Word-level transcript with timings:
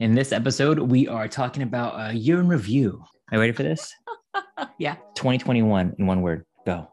In 0.00 0.14
this 0.14 0.32
episode, 0.32 0.78
we 0.78 1.06
are 1.08 1.28
talking 1.28 1.62
about 1.62 2.10
a 2.10 2.14
year 2.14 2.40
in 2.40 2.48
review. 2.48 3.04
Are 3.30 3.36
you 3.36 3.40
ready 3.40 3.52
for 3.52 3.62
this? 3.62 3.92
Yeah. 4.78 4.94
2021 5.14 5.94
in 5.98 6.06
one 6.06 6.22
word. 6.22 6.44
Go. 6.64 6.88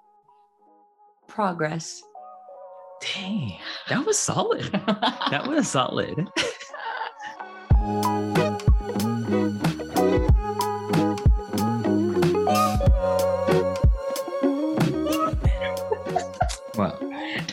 Progress. 1.27 2.01
Dang, 3.01 3.57
that 3.89 4.05
was 4.05 4.17
solid. 4.17 4.63
that 5.31 5.45
was 5.47 5.69
solid. 5.69 6.27
Well, 16.75 16.97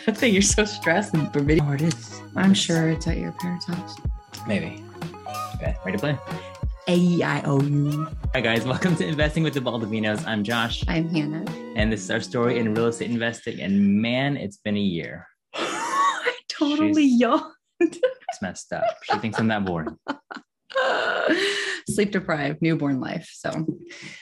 I 0.06 0.12
think 0.12 0.34
you're 0.34 0.42
so 0.42 0.64
stressed 0.64 1.14
and 1.14 1.32
forbidden. 1.32 1.64
Oh, 1.66 1.72
it 1.72 1.82
is. 1.82 2.20
I'm 2.36 2.52
sure 2.52 2.88
it's 2.90 3.06
at 3.06 3.16
your 3.16 3.32
parents' 3.32 3.66
house. 3.66 3.96
maybe. 4.46 4.83
Okay, 5.64 5.76
ready 5.82 5.96
to 5.96 6.00
play? 6.02 6.18
A 6.88 7.22
I 7.22 7.40
O 7.46 7.58
U. 7.62 8.06
Hi 8.34 8.42
guys, 8.42 8.66
welcome 8.66 8.94
to 8.96 9.06
Investing 9.06 9.42
with 9.42 9.54
the 9.54 9.60
Baldovinos. 9.60 10.26
I'm 10.26 10.44
Josh, 10.44 10.84
I'm 10.88 11.08
Hannah. 11.08 11.42
and 11.74 11.90
this 11.90 12.02
is 12.02 12.10
our 12.10 12.20
story 12.20 12.58
in 12.58 12.74
real 12.74 12.88
estate 12.88 13.10
investing. 13.10 13.62
And 13.62 14.02
man, 14.02 14.36
it's 14.36 14.58
been 14.58 14.76
a 14.76 14.80
year. 14.80 15.26
I 15.54 16.34
totally 16.50 17.06
She's- 17.08 17.20
yawned. 17.20 17.44
It's 17.80 18.42
messed 18.42 18.72
up. 18.74 18.84
She 19.04 19.16
thinks 19.18 19.38
I'm 19.38 19.48
that 19.48 19.64
boring. 19.64 19.96
Sleep 21.88 22.10
deprived, 22.12 22.62
newborn 22.62 22.98
life. 22.98 23.30
So 23.32 23.50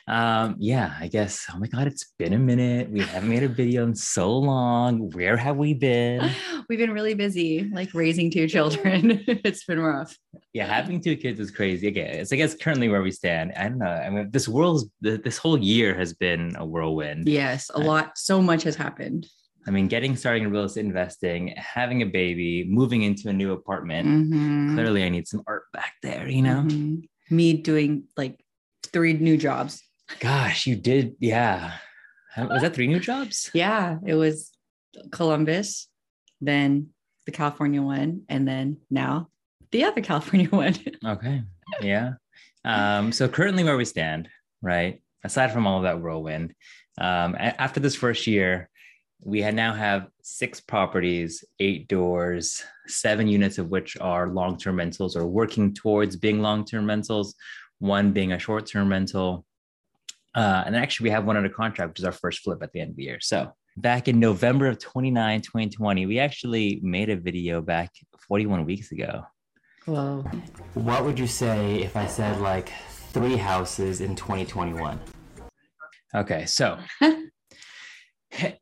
Um, 0.09 0.57
yeah, 0.59 0.97
I 0.99 1.09
guess. 1.09 1.47
Oh 1.53 1.59
my 1.59 1.69
god, 1.69 1.87
it's 1.87 2.13
been 2.19 2.33
a 2.33 2.39
minute. 2.39 2.91
We 2.91 3.01
haven't 3.01 3.29
made 3.29 3.45
a 3.45 3.49
video 3.49 3.85
in 3.85 3.95
so 3.95 4.37
long. 4.37 5.11
Where 5.11 5.37
have 5.37 5.57
we 5.57 5.73
been? 5.75 6.29
we've 6.69 6.79
been 6.79 6.93
really 6.93 7.15
busy, 7.15 7.71
like 7.73 7.95
raising 7.95 8.31
two 8.31 8.49
children. 8.49 9.23
it's 9.29 9.65
been 9.65 9.81
rough. 9.81 10.17
Yeah, 10.53 10.67
having 10.67 11.01
two 11.01 11.17
kids 11.17 11.39
is 11.39 11.51
crazy. 11.51 11.89
Okay, 11.89 12.19
it's 12.21 12.33
I 12.33 12.37
guess 12.37 12.55
currently 12.55 12.89
where 12.89 13.03
we 13.03 13.13
stand. 13.13 13.53
I 13.57 13.69
don't 13.69 13.79
know. 13.79 13.87
I 13.87 14.11
mean, 14.11 14.31
this 14.31 14.49
world's 14.49 14.87
this 15.01 15.39
whole 15.39 15.59
year 15.59 15.95
has 15.95 16.15
been 16.15 16.57
a 16.57 16.67
whirlwind. 16.67 17.29
Yes, 17.29 17.71
a 17.73 17.79
lot. 17.79 18.19
So 18.19 18.43
much 18.43 18.65
has 18.65 18.77
happened. 18.77 19.27
I 19.67 19.71
mean, 19.71 19.87
getting 19.89 20.17
started 20.17 20.43
in 20.43 20.51
real 20.51 20.65
estate 20.65 20.85
investing, 20.85 21.55
having 21.57 22.03
a 22.03 22.07
baby, 22.07 22.65
moving 22.69 23.03
into 23.03 23.29
a 23.29 23.33
new 23.33 23.53
apartment. 23.53 24.09
Mhm. 24.09 24.75
Clearly, 24.75 25.05
I 25.05 25.09
need 25.09 25.29
some 25.29 25.43
art 25.47 25.65
back 25.73 25.95
there. 26.03 26.29
You 26.29 26.43
know, 26.43 26.63
Mhm. 26.67 27.09
me 27.31 27.55
doing 27.55 28.05
like 28.17 28.41
three 28.83 29.13
new 29.15 29.37
jobs. 29.37 29.83
gosh, 30.21 30.67
you 30.67 30.77
did. 30.77 31.15
Yeah, 31.21 31.73
was 32.37 32.61
that 32.63 32.75
three 32.75 32.87
new 32.87 33.01
jobs? 33.01 33.51
Yeah, 33.55 33.99
it 34.05 34.15
was 34.15 34.51
Columbus, 35.11 35.89
then 36.41 36.89
the 37.25 37.33
California 37.33 37.81
one, 37.81 38.23
and 38.29 38.47
then 38.47 38.77
now 38.91 39.29
the 39.71 39.85
other 39.85 40.01
California 40.11 40.49
one. 40.51 40.75
Okay. 41.07 41.43
Yeah. 41.81 42.15
Um, 42.65 43.11
so 43.13 43.27
currently 43.29 43.65
where 43.65 43.77
we 43.79 43.85
stand, 43.87 44.29
right? 44.61 45.03
Aside 45.25 45.53
from 45.53 45.67
all 45.67 45.79
of 45.79 45.85
that 45.85 46.01
whirlwind, 46.01 46.53
um, 46.99 47.35
after 47.39 47.81
this 47.81 47.95
first 47.95 48.27
year, 48.27 48.69
we 49.25 49.41
had 49.41 49.55
now 49.55 49.73
have 49.73 50.09
six 50.23 50.61
properties, 50.61 51.45
eight 51.61 51.89
doors, 51.89 52.63
seven 52.87 53.29
units 53.29 53.59
of 53.59 53.69
which 53.69 53.97
are 54.01 54.29
long-term 54.29 54.77
rentals 54.77 55.17
or 55.17 55.27
working 55.27 55.73
towards 55.73 56.17
being 56.17 56.41
long-term 56.41 56.87
rentals, 56.87 57.35
one 57.79 58.13
being 58.13 58.33
a 58.33 58.39
short-term 58.39 58.91
rental. 58.91 59.45
Uh, 60.35 60.65
and 60.67 60.75
actually 60.75 61.05
we 61.05 61.11
have 61.11 61.25
one 61.25 61.37
under 61.37 61.49
contract, 61.49 61.91
which 61.91 62.01
is 62.01 62.05
our 62.05 62.13
first 62.13 62.41
flip 62.41 62.63
at 62.63 62.73
the 62.73 62.81
end 62.81 62.91
of 62.91 62.97
the 62.97 63.05
year. 63.05 63.19
So 63.21 63.53
back 63.77 64.09
in 64.09 64.19
November 64.19 64.67
of 64.67 64.81
29, 64.81 65.41
2020, 65.43 66.07
we 66.07 66.19
actually 66.19 66.81
made 66.83 67.09
a 67.09 67.17
video 67.17 67.61
back 67.61 67.91
41 68.29 68.65
weeks 68.65 68.93
ago 68.93 69.23
Whoa. 69.85 70.25
what 70.75 71.05
would 71.05 71.19
you 71.19 71.27
say 71.27 71.83
if 71.83 71.97
I 71.97 72.07
said 72.07 72.41
like 72.41 72.73
three 73.11 73.37
houses 73.37 74.01
in 74.01 74.15
2021? 74.15 74.99
Okay, 76.15 76.47
so 76.47 76.79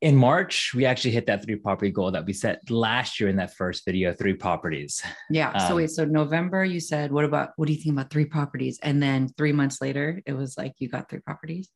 in 0.00 0.16
March, 0.16 0.72
we 0.74 0.84
actually 0.84 1.10
hit 1.12 1.26
that 1.26 1.44
three 1.44 1.56
property 1.56 1.90
goal 1.90 2.10
that 2.10 2.24
we 2.24 2.32
set 2.32 2.68
last 2.70 3.20
year 3.20 3.28
in 3.28 3.36
that 3.36 3.54
first 3.54 3.84
video, 3.84 4.12
three 4.12 4.34
properties. 4.34 5.02
Yeah. 5.30 5.56
so 5.58 5.72
Um, 5.72 5.76
wait, 5.76 5.90
so 5.90 6.04
November 6.04 6.64
you 6.64 6.80
said, 6.80 7.12
what 7.12 7.24
about 7.24 7.50
what 7.56 7.66
do 7.66 7.72
you 7.72 7.80
think 7.80 7.94
about 7.94 8.10
three 8.10 8.24
properties? 8.24 8.78
And 8.82 9.02
then 9.02 9.28
three 9.36 9.52
months 9.52 9.80
later, 9.80 10.22
it 10.26 10.32
was 10.32 10.56
like 10.56 10.74
you 10.78 10.88
got 10.88 11.08
three 11.08 11.20
properties. 11.20 11.68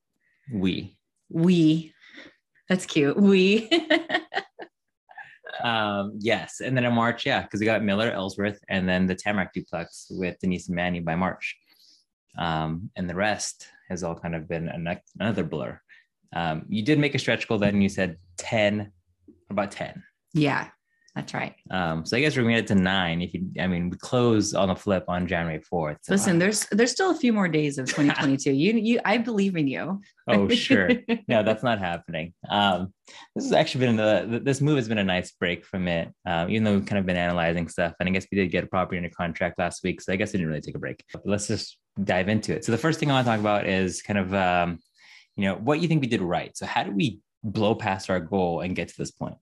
We. 0.52 0.96
We 1.30 1.92
that's 2.68 2.86
cute. 2.86 3.16
We 3.16 3.68
Um, 5.62 6.18
yes. 6.18 6.60
And 6.60 6.76
then 6.76 6.84
in 6.84 6.92
March, 6.92 7.24
yeah, 7.24 7.42
because 7.42 7.60
we 7.60 7.66
got 7.66 7.82
Miller, 7.82 8.10
Ellsworth, 8.10 8.60
and 8.68 8.88
then 8.88 9.06
the 9.06 9.14
Tamarack 9.14 9.52
duplex 9.54 10.08
with 10.10 10.38
Denise 10.40 10.68
and 10.68 10.76
Manny 10.76 11.00
by 11.00 11.14
March. 11.16 11.56
Um, 12.36 12.90
and 12.96 13.08
the 13.08 13.14
rest 13.14 13.68
has 13.88 14.02
all 14.02 14.14
kind 14.14 14.34
of 14.34 14.48
been 14.48 14.68
an- 14.68 15.00
another 15.18 15.44
blur. 15.44 15.80
Um, 16.34 16.66
you 16.68 16.82
did 16.82 16.98
make 16.98 17.14
a 17.14 17.18
stretch 17.18 17.48
goal 17.48 17.58
then, 17.58 17.80
you 17.80 17.88
said 17.88 18.18
10, 18.38 18.90
about 19.50 19.70
10. 19.70 20.02
yeah, 20.32 20.68
that's 21.14 21.32
right. 21.32 21.54
Um, 21.70 22.04
so 22.04 22.16
I 22.16 22.20
guess 22.20 22.36
we're 22.36 22.42
gonna 22.42 22.56
get 22.56 22.66
to 22.68 22.74
nine. 22.74 23.22
If 23.22 23.34
you, 23.34 23.48
I 23.60 23.68
mean, 23.68 23.88
we 23.88 23.96
close 23.96 24.52
on 24.52 24.66
the 24.66 24.74
flip 24.74 25.04
on 25.06 25.28
January 25.28 25.60
fourth. 25.60 25.98
So, 26.02 26.12
Listen, 26.12 26.36
uh, 26.36 26.38
there's 26.40 26.66
there's 26.72 26.90
still 26.90 27.12
a 27.12 27.14
few 27.14 27.32
more 27.32 27.46
days 27.46 27.78
of 27.78 27.86
2022. 27.86 28.50
you 28.52 28.72
you 28.72 29.00
I 29.04 29.18
believe 29.18 29.54
in 29.54 29.68
you. 29.68 30.00
oh 30.26 30.48
sure, 30.48 30.90
no, 31.28 31.44
that's 31.44 31.62
not 31.62 31.78
happening. 31.78 32.34
Um, 32.50 32.92
this 33.36 33.44
has 33.44 33.52
actually 33.52 33.86
been 33.86 33.96
the 33.96 34.40
this 34.42 34.60
move 34.60 34.74
has 34.74 34.88
been 34.88 34.98
a 34.98 35.04
nice 35.04 35.30
break 35.30 35.64
from 35.64 35.86
it. 35.86 36.12
Um, 36.26 36.50
even 36.50 36.64
though 36.64 36.74
we've 36.74 36.86
kind 36.86 36.98
of 36.98 37.06
been 37.06 37.16
analyzing 37.16 37.68
stuff, 37.68 37.94
and 38.00 38.08
I 38.08 38.12
guess 38.12 38.26
we 38.32 38.36
did 38.36 38.50
get 38.50 38.64
a 38.64 38.66
property 38.66 38.96
under 38.96 39.10
contract 39.10 39.56
last 39.56 39.84
week, 39.84 40.00
so 40.00 40.12
I 40.12 40.16
guess 40.16 40.30
I 40.30 40.32
didn't 40.32 40.48
really 40.48 40.62
take 40.62 40.74
a 40.74 40.80
break. 40.80 41.04
But 41.12 41.22
let's 41.24 41.46
just 41.46 41.78
dive 42.02 42.28
into 42.28 42.52
it. 42.56 42.64
So 42.64 42.72
the 42.72 42.78
first 42.78 42.98
thing 42.98 43.12
I 43.12 43.14
want 43.14 43.26
to 43.26 43.30
talk 43.30 43.40
about 43.40 43.68
is 43.68 44.02
kind 44.02 44.18
of 44.18 44.34
um, 44.34 44.80
you 45.36 45.44
know 45.44 45.56
what 45.56 45.80
you 45.80 45.88
think 45.88 46.00
we 46.00 46.08
did 46.08 46.22
right. 46.22 46.56
So 46.56 46.66
how 46.66 46.84
did 46.84 46.94
we 46.94 47.20
blow 47.42 47.74
past 47.74 48.10
our 48.10 48.20
goal 48.20 48.60
and 48.60 48.76
get 48.76 48.88
to 48.88 48.94
this 48.96 49.10
point? 49.10 49.36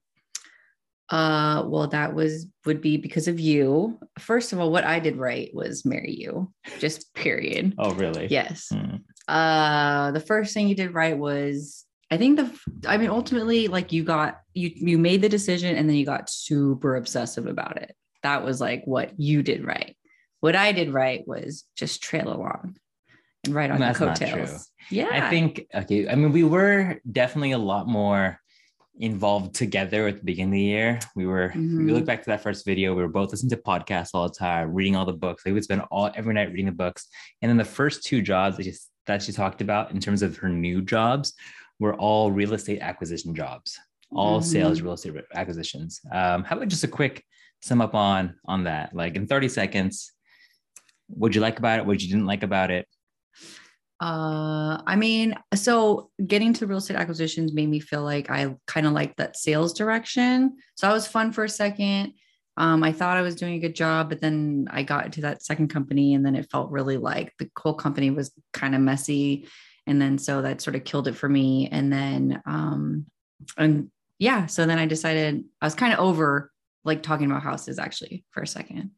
Uh, 1.08 1.64
well, 1.66 1.86
that 1.88 2.14
was 2.14 2.46
would 2.64 2.80
be 2.80 2.96
because 2.96 3.28
of 3.28 3.38
you. 3.38 3.98
First 4.18 4.52
of 4.52 4.60
all, 4.60 4.72
what 4.72 4.84
I 4.84 4.98
did 4.98 5.16
right 5.16 5.50
was 5.52 5.84
marry 5.84 6.14
you. 6.14 6.50
Just 6.78 7.12
period. 7.14 7.74
Oh 7.78 7.94
really? 7.94 8.28
Yes. 8.28 8.68
Hmm. 8.72 8.96
Uh, 9.28 10.10
the 10.12 10.20
first 10.20 10.54
thing 10.54 10.68
you 10.68 10.74
did 10.74 10.94
right 10.94 11.16
was 11.16 11.84
I 12.10 12.16
think 12.16 12.36
the 12.36 12.88
I 12.88 12.96
mean 12.96 13.10
ultimately 13.10 13.68
like 13.68 13.92
you 13.92 14.04
got 14.04 14.40
you 14.54 14.70
you 14.74 14.98
made 14.98 15.22
the 15.22 15.28
decision 15.28 15.76
and 15.76 15.88
then 15.88 15.96
you 15.96 16.06
got 16.06 16.30
super 16.30 16.96
obsessive 16.96 17.46
about 17.46 17.76
it. 17.76 17.94
That 18.22 18.44
was 18.44 18.60
like 18.60 18.82
what 18.84 19.18
you 19.18 19.42
did 19.42 19.66
right. 19.66 19.96
What 20.40 20.56
I 20.56 20.72
did 20.72 20.92
right 20.92 21.26
was 21.26 21.64
just 21.76 22.02
trail 22.02 22.32
along 22.32 22.76
ride 23.48 23.70
on 23.70 23.80
That's 23.80 23.98
true. 23.98 24.08
coattails. 24.08 24.70
Yeah. 24.90 25.08
I 25.10 25.30
think 25.30 25.66
okay. 25.74 26.08
I 26.08 26.14
mean, 26.14 26.32
we 26.32 26.44
were 26.44 27.00
definitely 27.10 27.52
a 27.52 27.58
lot 27.58 27.88
more 27.88 28.38
involved 29.00 29.54
together 29.54 30.06
at 30.06 30.18
the 30.18 30.24
beginning 30.24 30.50
of 30.50 30.52
the 30.54 30.60
year. 30.60 30.98
We 31.16 31.26
were. 31.26 31.50
We 31.54 31.60
Mhm. 31.62 31.92
look 31.92 32.04
back 32.04 32.22
to 32.22 32.30
that 32.30 32.42
first 32.42 32.64
video. 32.64 32.94
We 32.94 33.02
were 33.02 33.08
both 33.08 33.30
listening 33.30 33.50
to 33.50 33.56
podcasts 33.56 34.10
all 34.14 34.28
the 34.28 34.34
time, 34.34 34.72
reading 34.72 34.94
all 34.96 35.06
the 35.06 35.12
books. 35.14 35.44
We 35.44 35.52
would 35.52 35.64
spend 35.64 35.82
all 35.90 36.10
every 36.14 36.34
night 36.34 36.50
reading 36.50 36.66
the 36.66 36.72
books. 36.72 37.08
And 37.40 37.48
then 37.48 37.56
the 37.56 37.64
first 37.64 38.04
two 38.04 38.22
jobs 38.22 38.56
that 38.58 38.64
she 38.64 38.74
that 39.06 39.22
she 39.22 39.32
talked 39.32 39.60
about 39.60 39.90
in 39.90 39.98
terms 39.98 40.22
of 40.22 40.36
her 40.36 40.48
new 40.48 40.80
jobs 40.82 41.34
were 41.80 41.94
all 41.96 42.30
real 42.30 42.52
estate 42.54 42.78
acquisition 42.80 43.34
jobs, 43.34 43.76
all 44.12 44.40
Mhm. 44.40 44.44
sales 44.44 44.80
real 44.82 44.92
estate 44.92 45.14
acquisitions. 45.34 46.00
Um, 46.12 46.44
how 46.44 46.56
about 46.56 46.68
just 46.68 46.84
a 46.84 46.88
quick 46.88 47.24
sum 47.62 47.80
up 47.80 47.94
on 47.96 48.36
on 48.44 48.64
that, 48.64 48.94
like 48.94 49.16
in 49.16 49.26
thirty 49.26 49.48
seconds? 49.48 50.12
What 51.08 51.34
you 51.34 51.40
like 51.40 51.58
about 51.58 51.80
it? 51.80 51.86
What 51.86 52.00
you 52.00 52.08
didn't 52.08 52.26
like 52.26 52.42
about 52.44 52.70
it? 52.70 52.86
Uh, 54.02 54.82
I 54.84 54.96
mean, 54.96 55.36
so 55.54 56.10
getting 56.26 56.52
to 56.54 56.66
real 56.66 56.78
estate 56.78 56.96
acquisitions 56.96 57.52
made 57.52 57.68
me 57.68 57.78
feel 57.78 58.02
like 58.02 58.28
I 58.30 58.56
kind 58.66 58.84
of 58.84 58.94
like 58.94 59.14
that 59.16 59.36
sales 59.36 59.72
direction. 59.72 60.56
So 60.74 60.88
I 60.88 60.92
was 60.92 61.06
fun 61.06 61.30
for 61.30 61.44
a 61.44 61.48
second. 61.48 62.14
Um, 62.56 62.82
I 62.82 62.90
thought 62.90 63.16
I 63.16 63.22
was 63.22 63.36
doing 63.36 63.54
a 63.54 63.60
good 63.60 63.76
job, 63.76 64.08
but 64.08 64.20
then 64.20 64.66
I 64.72 64.82
got 64.82 65.04
into 65.04 65.20
that 65.20 65.44
second 65.44 65.68
company, 65.68 66.14
and 66.14 66.26
then 66.26 66.34
it 66.34 66.50
felt 66.50 66.72
really 66.72 66.96
like 66.96 67.32
the 67.38 67.48
whole 67.56 67.74
company 67.74 68.10
was 68.10 68.32
kind 68.52 68.74
of 68.74 68.80
messy, 68.80 69.46
and 69.86 70.02
then 70.02 70.18
so 70.18 70.42
that 70.42 70.60
sort 70.60 70.74
of 70.74 70.82
killed 70.82 71.06
it 71.06 71.14
for 71.14 71.28
me. 71.28 71.68
And 71.70 71.92
then, 71.92 72.42
um, 72.44 73.06
and 73.56 73.88
yeah, 74.18 74.46
so 74.46 74.66
then 74.66 74.80
I 74.80 74.86
decided 74.86 75.44
I 75.60 75.66
was 75.66 75.76
kind 75.76 75.92
of 75.92 76.00
over 76.00 76.50
like 76.84 77.04
talking 77.04 77.30
about 77.30 77.44
houses 77.44 77.78
actually 77.78 78.24
for 78.32 78.42
a 78.42 78.48
second. 78.48 78.90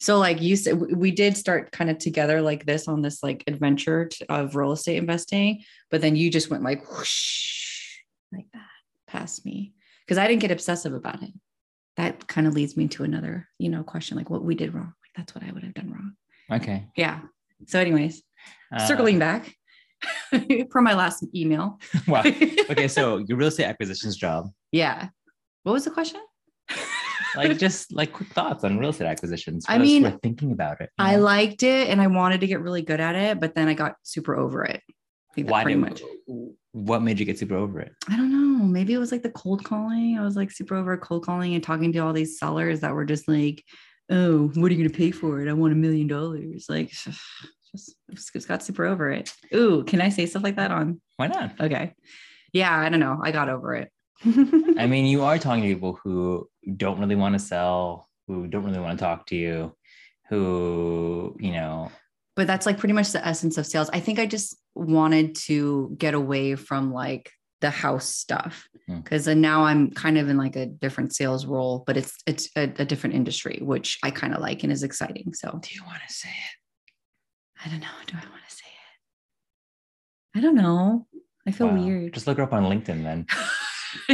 So 0.00 0.18
like 0.18 0.40
you 0.42 0.56
said, 0.56 0.80
we- 0.80 1.10
did 1.12 1.36
start 1.36 1.70
kind 1.72 1.88
of 1.90 1.98
together 1.98 2.42
like 2.42 2.66
this 2.66 2.88
on 2.88 3.00
this 3.02 3.22
like 3.22 3.44
adventure 3.46 4.08
of 4.28 4.54
real 4.56 4.72
estate 4.72 4.96
investing, 4.96 5.62
but 5.90 6.00
then 6.00 6.16
you 6.16 6.30
just 6.30 6.50
went 6.50 6.62
like 6.64 6.90
whoosh, 6.90 7.98
like 8.32 8.46
that 8.52 8.66
past 9.06 9.46
me 9.46 9.72
because 10.04 10.18
I 10.18 10.26
didn't 10.26 10.42
get 10.42 10.50
obsessive 10.50 10.92
about 10.92 11.22
it. 11.22 11.30
That 11.96 12.26
kind 12.26 12.46
of 12.46 12.54
leads 12.54 12.76
me 12.76 12.88
to 12.88 13.04
another, 13.04 13.48
you 13.58 13.68
know, 13.70 13.82
question 13.84 14.16
like 14.16 14.28
what 14.30 14.44
we 14.44 14.54
did 14.56 14.74
wrong. 14.74 14.92
Like 15.02 15.12
that's 15.16 15.34
what 15.34 15.44
I 15.44 15.52
would 15.52 15.62
have 15.62 15.74
done 15.74 15.90
wrong. 15.92 16.12
Okay. 16.60 16.88
Yeah. 16.96 17.20
So, 17.66 17.78
anyways, 17.78 18.22
Uh, 18.74 18.84
circling 18.86 19.18
back 19.20 19.54
from 20.72 20.84
my 20.84 20.94
last 20.94 21.24
email. 21.34 21.78
wow. 22.08 22.22
Okay, 22.70 22.88
so 22.88 23.18
your 23.28 23.38
real 23.38 23.48
estate 23.48 23.64
acquisitions 23.66 24.16
job. 24.16 24.50
yeah. 24.72 25.08
What 25.62 25.72
was 25.72 25.84
the 25.84 25.90
question? 25.92 26.20
Like 27.36 27.58
just 27.58 27.92
like 27.92 28.12
quick 28.12 28.28
thoughts 28.30 28.64
on 28.64 28.78
real 28.78 28.90
estate 28.90 29.06
acquisitions. 29.06 29.64
I 29.68 29.78
mean, 29.78 30.02
we're 30.02 30.18
thinking 30.22 30.52
about 30.52 30.80
it. 30.80 30.90
I 30.98 31.16
know? 31.16 31.22
liked 31.22 31.62
it 31.62 31.88
and 31.88 32.00
I 32.00 32.06
wanted 32.06 32.40
to 32.40 32.46
get 32.46 32.60
really 32.60 32.82
good 32.82 33.00
at 33.00 33.14
it, 33.14 33.40
but 33.40 33.54
then 33.54 33.68
I 33.68 33.74
got 33.74 33.94
super 34.02 34.36
over 34.36 34.64
it. 34.64 34.80
Why 35.36 35.64
pretty 35.64 35.80
did 35.80 35.88
much. 35.90 36.02
what 36.72 37.02
made 37.02 37.18
you 37.18 37.26
get 37.26 37.38
super 37.38 37.56
over 37.56 37.80
it? 37.80 37.92
I 38.08 38.16
don't 38.16 38.30
know. 38.30 38.64
Maybe 38.64 38.92
it 38.92 38.98
was 38.98 39.10
like 39.10 39.22
the 39.22 39.30
cold 39.30 39.64
calling. 39.64 40.16
I 40.18 40.22
was 40.22 40.36
like 40.36 40.50
super 40.50 40.76
over 40.76 40.96
cold 40.96 41.24
calling 41.24 41.54
and 41.54 41.62
talking 41.62 41.92
to 41.92 41.98
all 41.98 42.12
these 42.12 42.38
sellers 42.38 42.80
that 42.80 42.94
were 42.94 43.04
just 43.04 43.26
like, 43.26 43.64
"Oh, 44.10 44.48
what 44.54 44.70
are 44.70 44.74
you 44.74 44.78
going 44.78 44.90
to 44.90 44.96
pay 44.96 45.10
for 45.10 45.40
it? 45.40 45.48
I 45.48 45.52
want 45.52 45.72
a 45.72 45.76
million 45.76 46.06
dollars." 46.06 46.66
Like, 46.68 46.90
just 47.72 47.96
just 48.12 48.48
got 48.48 48.62
super 48.62 48.84
over 48.84 49.10
it. 49.10 49.32
Ooh, 49.54 49.82
can 49.84 50.00
I 50.00 50.08
say 50.08 50.26
stuff 50.26 50.44
like 50.44 50.56
that 50.56 50.70
on? 50.70 51.00
Why 51.16 51.26
not? 51.26 51.60
Okay, 51.60 51.94
yeah, 52.52 52.76
I 52.76 52.88
don't 52.88 53.00
know. 53.00 53.20
I 53.22 53.32
got 53.32 53.48
over 53.48 53.74
it. 53.74 53.90
I 54.78 54.86
mean, 54.86 55.06
you 55.06 55.22
are 55.22 55.38
talking 55.38 55.62
to 55.62 55.74
people 55.74 55.98
who 56.02 56.48
don't 56.76 56.98
really 56.98 57.14
want 57.16 57.34
to 57.34 57.38
sell, 57.38 58.08
who 58.26 58.46
don't 58.46 58.64
really 58.64 58.78
want 58.80 58.98
to 58.98 59.04
talk 59.04 59.26
to 59.26 59.36
you, 59.36 59.74
who, 60.28 61.36
you 61.40 61.52
know, 61.52 61.90
but 62.36 62.46
that's 62.48 62.66
like 62.66 62.78
pretty 62.78 62.94
much 62.94 63.12
the 63.12 63.24
essence 63.24 63.58
of 63.58 63.66
sales. 63.66 63.88
I 63.92 64.00
think 64.00 64.18
I 64.18 64.26
just 64.26 64.56
wanted 64.74 65.36
to 65.46 65.94
get 65.98 66.14
away 66.14 66.56
from 66.56 66.92
like 66.92 67.30
the 67.60 67.70
house 67.70 68.08
stuff 68.08 68.68
Hmm. 68.88 69.00
because 69.00 69.24
then 69.24 69.40
now 69.40 69.64
I'm 69.64 69.90
kind 69.92 70.18
of 70.18 70.28
in 70.28 70.36
like 70.36 70.56
a 70.56 70.66
different 70.66 71.14
sales 71.14 71.46
role, 71.46 71.84
but 71.86 71.96
it's 71.96 72.16
it's 72.26 72.48
a, 72.56 72.64
a 72.78 72.84
different 72.84 73.14
industry, 73.16 73.60
which 73.62 73.98
I 74.02 74.10
kind 74.10 74.34
of 74.34 74.40
like 74.42 74.62
and 74.62 74.70
is 74.72 74.82
exciting. 74.82 75.32
So 75.32 75.58
do 75.62 75.74
you 75.74 75.82
want 75.86 76.00
to 76.06 76.12
say 76.12 76.28
it? 76.28 77.64
I 77.64 77.70
don't 77.70 77.80
know. 77.80 77.86
Do 78.06 78.14
I 78.16 78.28
want 78.28 78.42
to 78.46 78.54
say 78.54 78.66
it? 80.34 80.38
I 80.38 80.40
don't 80.42 80.56
know. 80.56 81.06
I 81.46 81.50
feel 81.52 81.68
Wow. 81.68 81.82
weird. 81.82 82.12
Just 82.14 82.26
look 82.26 82.36
her 82.38 82.42
up 82.42 82.52
on 82.52 82.64
LinkedIn 82.64 83.02
then. 83.04 83.26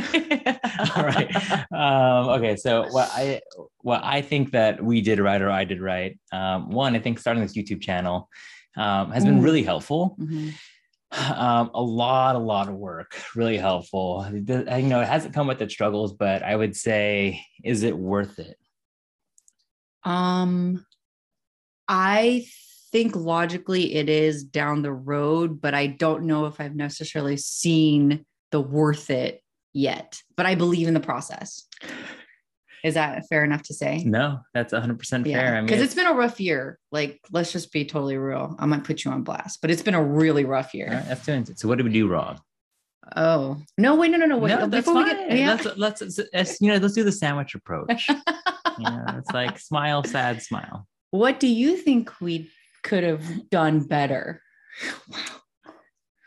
All 0.97 1.05
right. 1.05 1.35
Um, 1.73 2.29
okay. 2.39 2.57
So 2.57 2.89
what 2.91 3.11
I 3.13 3.41
what 3.81 4.03
I 4.05 4.23
think 4.23 4.53
that 4.53 4.83
we 4.83 5.01
did 5.01 5.19
right 5.19 5.41
or 5.41 5.51
I 5.51 5.65
did 5.65 5.81
right. 5.81 6.19
Um, 6.33 6.71
one, 6.71 6.95
I 6.95 6.99
think 6.99 7.19
starting 7.19 7.43
this 7.43 7.57
YouTube 7.57 7.81
channel 7.81 8.29
um, 8.77 9.11
has 9.13 9.25
been 9.25 9.41
Mm. 9.41 9.45
really 9.45 9.63
helpful. 9.63 10.17
Mhm. 10.21 10.55
Um, 11.13 11.73
a 11.75 11.83
lot, 11.83 12.37
a 12.37 12.39
lot 12.39 12.69
of 12.69 12.75
work, 12.77 13.21
really 13.35 13.57
helpful. 13.57 14.25
The- 14.31 14.73
I 14.73 14.81
know 14.81 15.01
it 15.01 15.09
hasn't 15.09 15.35
come 15.35 15.49
with 15.49 15.61
its 15.61 15.75
struggles, 15.75 16.13
but 16.13 16.45
I 16.45 16.55
would 16.55 16.77
say, 16.77 17.45
is 17.65 17.83
it 17.83 17.99
worth 17.99 18.39
it? 18.39 18.57
Um, 20.05 20.87
I 21.89 22.47
think 22.93 23.17
logically 23.17 23.95
it 23.95 24.09
is 24.09 24.45
down 24.45 24.83
the 24.83 24.93
road, 24.93 25.61
but 25.61 25.75
I 25.75 25.89
don't 25.89 26.25
know 26.25 26.47
if 26.47 26.61
I've 26.61 26.77
necessarily 26.77 27.37
seen 27.37 28.25
the 28.53 28.61
worth 28.61 29.11
it 29.11 29.43
yet. 29.73 30.21
But 30.37 30.47
I 30.47 30.55
believe 30.55 30.89
in 30.89 30.95
the 30.95 31.01
process. 31.01 31.67
Is 32.83 32.95
that 32.95 33.27
fair 33.29 33.45
enough 33.45 33.63
to 33.65 33.75
say? 33.75 34.03
No, 34.05 34.41
that's 34.55 34.73
100% 34.73 35.25
fair. 35.25 35.55
I 35.55 35.57
mean, 35.57 35.67
because 35.67 35.83
it's 35.83 35.95
been 35.95 36.07
a 36.07 36.15
rough 36.15 36.41
year. 36.41 36.79
Like, 36.91 37.21
let's 37.31 37.53
just 37.53 37.73
be 37.73 37.85
totally 37.85 38.17
real. 38.17 38.57
I 38.59 38.67
might 38.67 38.85
put 38.85 39.05
you 39.05 39.11
on 39.11 39.23
blast, 39.23 39.61
but 39.61 39.71
it's 39.71 39.83
been 39.83 39.95
a 39.95 40.03
really 40.03 40.45
rough 40.45 40.73
year. 40.73 40.89
all 40.89 40.95
right, 40.95 41.07
that's 41.07 41.27
doing 41.27 41.43
it. 41.43 41.59
So 41.59 41.69
what 41.69 41.77
did 41.77 41.85
we 41.85 41.93
do 41.93 42.09
wrong? 42.09 42.41
Oh 43.17 43.61
no! 43.77 43.97
Wait, 43.97 44.11
no, 44.11 44.19
no, 44.19 44.27
no. 44.27 44.39
Wait. 44.39 44.51
no, 44.51 44.67
that's 44.67 44.87
fine. 44.87 45.07
get, 45.07 45.37
yeah. 45.37 45.51
Let's, 45.51 45.65
let's, 45.77 46.01
let's, 46.01 46.21
let's, 46.33 46.61
you 46.61 46.69
know, 46.69 46.77
let's 46.77 46.95
do 46.95 47.03
the 47.03 47.13
sandwich 47.13 47.55
approach. 47.55 48.09
you 48.79 48.85
know, 48.85 49.05
it's 49.17 49.31
like 49.33 49.59
smile, 49.59 50.05
sad, 50.05 50.43
smile. 50.43 50.87
what 51.11 51.41
do 51.41 51.49
you 51.49 51.77
think 51.77 52.21
we 52.21 52.51
could 52.83 53.03
have 53.03 53.51
done 53.51 53.81
better? 53.81 54.43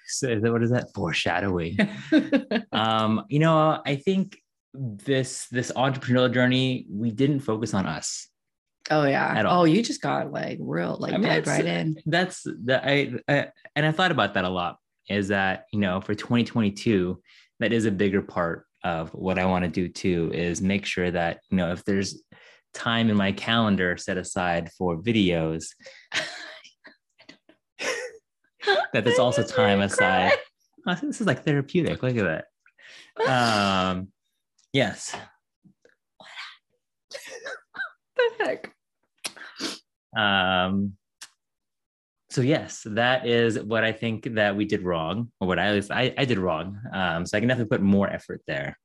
So 0.07 0.35
what 0.51 0.61
is 0.61 0.71
that 0.71 0.93
foreshadowing? 0.93 1.77
um, 2.73 3.25
you 3.29 3.39
know, 3.39 3.81
I 3.85 3.95
think 3.95 4.37
this 4.73 5.47
this 5.47 5.71
entrepreneurial 5.71 6.33
journey, 6.33 6.85
we 6.89 7.11
didn't 7.11 7.41
focus 7.41 7.73
on 7.73 7.85
us. 7.85 8.27
oh 8.91 9.05
yeah. 9.05 9.43
Oh, 9.45 9.65
you 9.65 9.83
just 9.83 10.01
got 10.01 10.31
like 10.31 10.57
real, 10.61 10.97
like 10.99 11.13
I 11.13 11.17
mean, 11.17 11.29
dead 11.29 11.47
right 11.47 11.65
in. 11.65 12.01
That's 12.05 12.45
that 12.65 12.83
I, 12.85 13.13
I 13.27 13.47
and 13.75 13.85
I 13.85 13.91
thought 13.91 14.11
about 14.11 14.33
that 14.33 14.45
a 14.45 14.49
lot. 14.49 14.77
Is 15.09 15.27
that 15.29 15.65
you 15.71 15.79
know 15.79 16.01
for 16.01 16.15
2022, 16.15 17.21
that 17.59 17.73
is 17.73 17.85
a 17.85 17.91
bigger 17.91 18.21
part 18.21 18.65
of 18.83 19.09
what 19.13 19.39
I 19.39 19.45
want 19.45 19.63
to 19.65 19.69
do 19.69 19.87
too. 19.87 20.31
Is 20.33 20.61
make 20.61 20.85
sure 20.85 21.11
that 21.11 21.39
you 21.49 21.57
know 21.57 21.71
if 21.71 21.83
there's 21.85 22.23
time 22.73 23.09
in 23.09 23.17
my 23.17 23.31
calendar 23.31 23.95
set 23.97 24.17
aside 24.17 24.71
for 24.77 24.97
videos, 24.97 25.65
that 28.93 29.03
there's 29.03 29.19
also 29.19 29.43
time 29.43 29.81
aside. 29.81 30.33
Oh, 30.85 30.95
this 31.01 31.21
is 31.21 31.27
like 31.27 31.43
therapeutic. 31.43 32.03
Look 32.03 32.17
at 32.17 32.25
that. 32.25 32.45
Um, 33.27 34.09
yes. 34.71 35.15
What 38.15 38.37
the 38.37 38.45
heck? 38.45 38.73
Um, 40.17 40.93
so 42.29 42.41
yes, 42.41 42.85
that 42.89 43.27
is 43.27 43.59
what 43.59 43.83
I 43.83 43.91
think 43.91 44.35
that 44.35 44.55
we 44.55 44.65
did 44.65 44.83
wrong, 44.83 45.31
or 45.39 45.47
what 45.47 45.59
I 45.59 45.67
at 45.67 45.75
least 45.75 45.91
I, 45.91 46.13
I 46.17 46.25
did 46.25 46.39
wrong. 46.39 46.79
Um, 46.91 47.25
so 47.25 47.37
I 47.37 47.39
can 47.39 47.49
definitely 47.49 47.77
put 47.77 47.81
more 47.81 48.09
effort 48.09 48.41
there. 48.47 48.77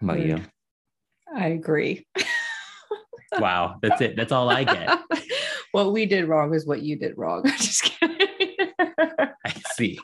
How 0.00 0.06
about 0.06 0.20
you? 0.20 0.40
I 1.34 1.48
agree. 1.48 2.06
Wow, 3.38 3.78
that's 3.82 4.00
it. 4.00 4.16
That's 4.16 4.32
all 4.32 4.48
I 4.48 4.64
get. 4.64 5.00
what 5.72 5.92
we 5.92 6.06
did 6.06 6.26
wrong 6.26 6.54
is 6.54 6.66
what 6.66 6.82
you 6.82 6.96
did 6.96 7.16
wrong. 7.16 7.42
I'm 7.44 7.56
just 7.56 7.82
kidding. 7.82 8.28
I 8.78 9.54
see. 9.74 9.98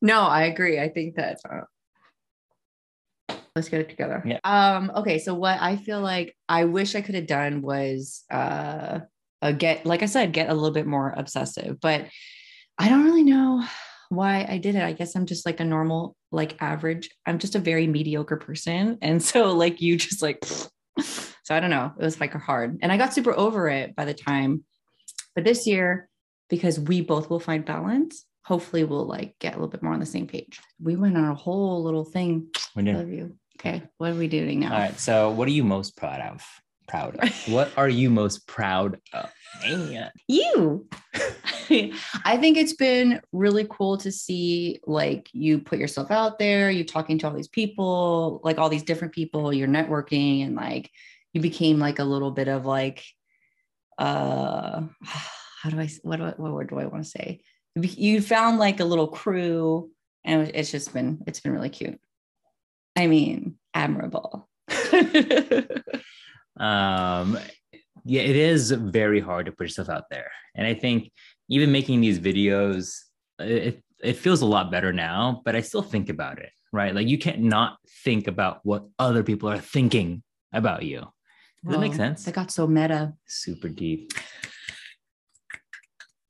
No, 0.00 0.22
I 0.22 0.44
agree. 0.44 0.78
I 0.78 0.88
think 0.88 1.16
that 1.16 1.40
uh, 1.48 3.34
let's 3.54 3.68
get 3.68 3.80
it 3.80 3.88
together. 3.88 4.22
Yeah. 4.24 4.38
Um, 4.44 4.92
okay, 4.96 5.18
so 5.18 5.34
what 5.34 5.60
I 5.60 5.76
feel 5.76 6.00
like 6.00 6.36
I 6.48 6.64
wish 6.64 6.94
I 6.94 7.00
could 7.00 7.14
have 7.14 7.26
done 7.26 7.62
was 7.62 8.24
uh, 8.30 9.00
uh 9.42 9.52
get 9.52 9.86
like 9.86 10.02
I 10.02 10.06
said, 10.06 10.32
get 10.32 10.50
a 10.50 10.54
little 10.54 10.70
bit 10.70 10.86
more 10.86 11.12
obsessive, 11.16 11.80
but 11.80 12.06
I 12.78 12.88
don't 12.88 13.04
really 13.04 13.24
know 13.24 13.64
why 14.08 14.46
I 14.48 14.58
did 14.58 14.74
it. 14.74 14.82
I 14.82 14.92
guess 14.92 15.14
I'm 15.14 15.26
just 15.26 15.44
like 15.44 15.60
a 15.60 15.64
normal, 15.64 16.16
like 16.30 16.60
average. 16.62 17.10
I'm 17.26 17.38
just 17.38 17.54
a 17.54 17.60
very 17.60 17.86
mediocre 17.86 18.36
person. 18.36 18.98
And 19.02 19.22
so 19.22 19.52
like 19.52 19.80
you 19.82 19.96
just 19.96 20.22
like 20.22 20.44
so 21.48 21.54
I 21.54 21.60
don't 21.60 21.70
know. 21.70 21.92
It 21.98 22.04
was 22.04 22.20
like 22.20 22.32
hard. 22.34 22.78
And 22.82 22.92
I 22.92 22.96
got 22.96 23.14
super 23.14 23.32
over 23.32 23.68
it 23.68 23.96
by 23.96 24.04
the 24.04 24.14
time. 24.14 24.64
But 25.34 25.44
this 25.44 25.66
year, 25.66 26.08
because 26.48 26.80
we 26.80 27.00
both 27.00 27.30
will 27.30 27.40
find 27.40 27.64
balance, 27.64 28.24
hopefully 28.48 28.82
we'll 28.82 29.04
like 29.04 29.38
get 29.38 29.52
a 29.52 29.56
little 29.56 29.68
bit 29.68 29.82
more 29.82 29.92
on 29.92 30.00
the 30.00 30.06
same 30.06 30.26
page. 30.26 30.58
We 30.82 30.96
went 30.96 31.18
on 31.18 31.24
a 31.26 31.34
whole 31.34 31.82
little 31.84 32.04
thing. 32.04 32.48
We 32.74 32.82
I 32.82 32.86
did. 32.86 32.96
love 32.96 33.08
you. 33.10 33.36
Okay. 33.58 33.82
What 33.98 34.12
are 34.12 34.14
we 34.14 34.28
doing 34.28 34.60
now? 34.60 34.72
All 34.72 34.78
right. 34.78 34.98
So, 34.98 35.30
what 35.30 35.48
are 35.48 35.52
you 35.52 35.64
most 35.64 35.96
proud 35.96 36.20
of? 36.20 36.42
Proud 36.86 37.16
of? 37.16 37.28
what 37.52 37.70
are 37.76 37.88
you 37.88 38.08
most 38.08 38.46
proud 38.46 39.00
of? 39.12 39.30
Man. 39.62 40.10
you 40.28 40.86
i 41.70 42.36
think 42.38 42.56
it's 42.56 42.74
been 42.74 43.20
really 43.32 43.66
cool 43.68 43.96
to 43.96 44.12
see 44.12 44.78
like 44.86 45.28
you 45.32 45.58
put 45.58 45.78
yourself 45.78 46.10
out 46.10 46.38
there 46.38 46.70
You're 46.70 46.84
talking 46.84 47.18
to 47.18 47.26
all 47.26 47.34
these 47.34 47.48
people 47.48 48.40
like 48.44 48.58
all 48.58 48.68
these 48.68 48.84
different 48.84 49.14
people 49.14 49.52
you're 49.52 49.66
networking 49.66 50.44
and 50.44 50.54
like 50.54 50.90
you 51.32 51.40
became 51.40 51.78
like 51.80 51.98
a 51.98 52.04
little 52.04 52.30
bit 52.30 52.46
of 52.46 52.66
like 52.66 53.04
uh 53.98 54.82
how 55.62 55.70
do 55.70 55.80
i 55.80 55.88
what 56.02 56.16
do 56.16 56.24
I, 56.24 56.34
what 56.36 56.52
word 56.52 56.68
do 56.70 56.78
i 56.78 56.86
want 56.86 57.02
to 57.02 57.10
say 57.10 57.40
You 57.82 58.20
found 58.20 58.58
like 58.58 58.80
a 58.80 58.84
little 58.84 59.08
crew 59.08 59.90
and 60.24 60.50
it's 60.54 60.70
just 60.70 60.92
been 60.92 61.22
it's 61.26 61.40
been 61.40 61.52
really 61.52 61.70
cute. 61.70 62.00
I 62.96 63.06
mean 63.06 63.56
admirable. 63.74 64.48
Um 66.58 67.38
yeah 68.04 68.22
it 68.22 68.34
is 68.34 68.72
very 68.72 69.20
hard 69.20 69.46
to 69.46 69.52
put 69.52 69.68
yourself 69.68 69.88
out 69.88 70.06
there. 70.10 70.28
And 70.56 70.66
i 70.66 70.74
think 70.74 71.12
even 71.48 71.70
making 71.70 72.00
these 72.00 72.18
videos 72.18 72.96
it, 73.38 73.80
it 74.02 74.14
feels 74.14 74.42
a 74.42 74.46
lot 74.46 74.72
better 74.72 74.92
now 74.92 75.40
but 75.44 75.54
i 75.54 75.60
still 75.60 75.82
think 75.82 76.08
about 76.08 76.40
it 76.40 76.50
right? 76.72 76.94
Like 76.94 77.08
you 77.08 77.18
can't 77.18 77.40
not 77.40 77.78
think 78.04 78.26
about 78.26 78.60
what 78.64 78.84
other 78.98 79.22
people 79.22 79.48
are 79.48 79.58
thinking 79.58 80.22
about 80.52 80.82
you. 80.82 81.00
Does 81.64 81.72
that 81.72 81.80
make 81.80 81.94
sense? 81.94 82.24
that 82.24 82.34
got 82.34 82.50
so 82.50 82.66
meta. 82.66 83.14
Super 83.26 83.68
deep 83.68 84.12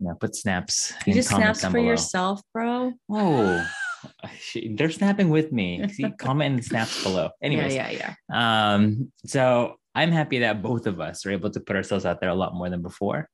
yeah 0.01 0.13
put 0.21 0.35
snaps 0.35 0.93
you 1.07 1.15
just 1.15 1.29
snaps 1.29 1.65
for 1.65 1.73
below. 1.73 1.85
yourself 1.85 2.41
bro 2.53 2.93
oh 3.11 3.67
they're 4.75 4.91
snapping 4.91 5.29
with 5.29 5.53
me 5.53 5.87
see 5.93 6.11
comment 6.19 6.57
the 6.57 6.63
snaps 6.63 7.03
below 7.03 7.31
anyways 7.43 7.75
yeah 7.75 7.91
yeah 7.91 8.15
yeah 8.33 8.75
um, 8.75 9.11
so 9.27 9.77
I'm 9.99 10.13
happy 10.13 10.39
that 10.41 10.63
both 10.63 10.87
of 10.87 11.01
us 11.01 11.27
are 11.27 11.33
able 11.33 11.51
to 11.51 11.59
put 11.59 11.75
ourselves 11.75 12.07
out 12.07 12.21
there 12.21 12.31
a 12.31 12.35
lot 12.35 12.55
more 12.55 12.71
than 12.71 12.83
before 12.83 13.29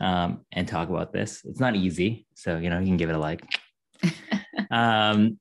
um, 0.00 0.44
and 0.52 0.66
talk 0.66 0.90
about 0.90 1.12
this. 1.12 1.42
It's 1.44 1.60
not 1.60 1.76
easy. 1.76 2.26
So, 2.34 2.58
you 2.58 2.70
know, 2.70 2.78
you 2.78 2.86
can 2.86 2.96
give 2.96 3.10
it 3.10 3.16
a 3.16 3.18
like. 3.18 3.42
um, 4.70 5.38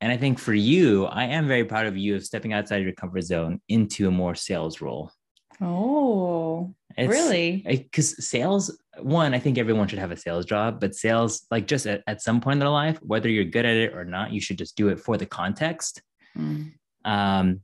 and 0.00 0.12
I 0.12 0.16
think 0.16 0.38
for 0.38 0.54
you, 0.54 1.06
I 1.06 1.24
am 1.24 1.48
very 1.48 1.64
proud 1.64 1.86
of 1.86 1.96
you 1.96 2.14
of 2.14 2.24
stepping 2.24 2.52
outside 2.52 2.82
your 2.84 2.92
comfort 2.92 3.22
zone 3.22 3.60
into 3.68 4.06
a 4.06 4.10
more 4.10 4.34
sales 4.34 4.80
role. 4.80 5.10
Oh, 5.60 6.74
It's, 6.96 7.08
really? 7.08 7.64
Because 7.66 8.24
sales, 8.24 8.76
one, 9.00 9.34
I 9.34 9.38
think 9.38 9.58
everyone 9.58 9.88
should 9.88 9.98
have 9.98 10.12
a 10.12 10.16
sales 10.16 10.44
job, 10.44 10.80
but 10.80 10.94
sales, 10.94 11.46
like 11.50 11.66
just 11.66 11.86
at, 11.86 12.02
at 12.06 12.22
some 12.22 12.40
point 12.40 12.54
in 12.54 12.60
their 12.60 12.68
life, 12.68 12.98
whether 13.02 13.28
you're 13.28 13.44
good 13.44 13.64
at 13.64 13.76
it 13.76 13.94
or 13.94 14.04
not, 14.04 14.32
you 14.32 14.40
should 14.40 14.58
just 14.58 14.76
do 14.76 14.88
it 14.88 15.00
for 15.00 15.16
the 15.16 15.26
context 15.26 16.02
Mm. 16.36 16.72
um, 17.04 17.60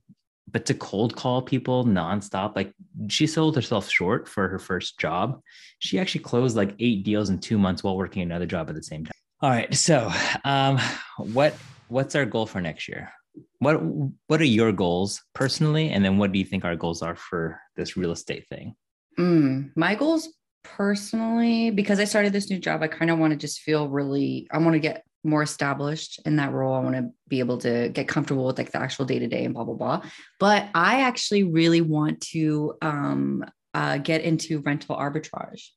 but 0.53 0.67
to 0.67 0.75
cold 0.75 1.17
call 1.17 1.43
people 1.43 1.85
nonstop, 1.85 2.57
like 2.57 2.73
she 3.09 3.27
sold 3.27 3.55
herself 3.57 3.89
short 3.89 4.29
for 4.29 4.49
her 4.49 4.59
first 4.59 4.99
job. 4.99 5.41
She 5.79 5.99
actually 5.99 6.25
closed 6.25 6.57
like 6.57 6.75
eight 6.79 7.05
deals 7.05 7.31
in 7.31 7.39
two 7.39 7.59
months 7.59 7.85
while 7.85 7.97
working 7.97 8.23
another 8.23 8.47
job 8.47 8.69
at 8.69 8.75
the 8.75 8.83
same 8.83 9.05
time. 9.05 9.13
All 9.43 9.51
right. 9.51 9.73
So 9.75 10.11
um 10.45 10.79
what 11.19 11.55
what's 11.89 12.15
our 12.15 12.27
goal 12.27 12.47
for 12.47 12.61
next 12.61 12.89
year? 12.89 13.13
What 13.59 13.81
what 14.27 14.41
are 14.41 14.45
your 14.45 14.73
goals 14.73 15.23
personally? 15.35 15.91
And 15.91 16.05
then 16.05 16.19
what 16.19 16.33
do 16.33 16.39
you 16.39 16.45
think 16.45 16.65
our 16.65 16.77
goals 16.77 17.03
are 17.03 17.17
for 17.17 17.61
this 17.77 17.97
real 17.97 18.11
estate 18.11 18.49
thing? 18.49 18.75
Mm, 19.19 19.71
my 19.77 19.95
goals 19.95 20.29
personally, 20.63 21.71
because 21.71 22.01
I 22.01 22.05
started 22.05 22.33
this 22.33 22.51
new 22.51 22.59
job, 22.59 22.83
I 22.83 22.89
kind 22.89 23.11
of 23.11 23.19
want 23.19 23.33
to 23.33 23.37
just 23.37 23.61
feel 23.61 23.89
really, 23.89 24.49
I 24.51 24.59
want 24.59 24.75
to 24.75 24.81
get 24.81 25.05
more 25.23 25.43
established 25.43 26.21
in 26.25 26.37
that 26.37 26.53
role. 26.53 26.75
I 26.75 26.81
want 26.81 26.97
to 26.97 27.11
be 27.29 27.41
able 27.41 27.59
to 27.59 27.89
get 27.91 28.09
comfortable 28.09 28.47
with 28.47 28.59
like 28.59 28.73
the 28.73 28.81
actual 28.81 29.05
day 29.05 29.19
to 29.19 29.27
day 29.27 29.45
and 29.45 29.55
blah, 29.55 29.65
blah, 29.65 29.75
blah. 29.75 30.03
But 30.39 30.69
I 30.75 31.03
actually 31.03 31.45
really 31.45 31.81
want 31.81 32.23
to 32.33 32.75
um, 32.81 33.45
uh, 33.75 33.99
get 33.99 34.23
into 34.23 34.61
rental 34.61 34.97
arbitrage. 34.97 35.69